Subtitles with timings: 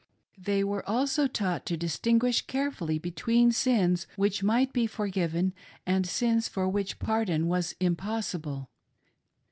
[0.39, 5.53] They were also taught to distinguish carefully between sins which might be forgiven,
[5.85, 8.71] and sins for which pardon was impossible.